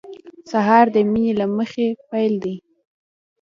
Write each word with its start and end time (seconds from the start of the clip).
سهار 0.51 0.85
د 0.95 0.97
مینې 1.11 1.31
له 1.39 1.45
مخې 1.55 1.85
پیل 2.09 2.33
دی. 2.43 2.55